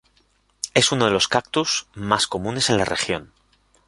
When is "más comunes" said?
1.93-2.71